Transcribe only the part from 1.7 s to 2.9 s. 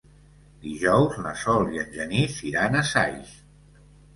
i en Genís iran a